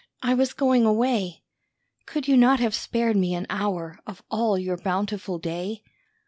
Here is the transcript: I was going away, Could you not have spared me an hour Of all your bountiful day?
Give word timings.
I 0.23 0.33
was 0.33 0.53
going 0.53 0.83
away, 0.83 1.43
Could 2.07 2.27
you 2.27 2.35
not 2.35 2.59
have 2.59 2.73
spared 2.73 3.15
me 3.15 3.35
an 3.35 3.45
hour 3.51 3.99
Of 4.07 4.23
all 4.31 4.57
your 4.57 4.77
bountiful 4.77 5.37
day? 5.37 5.83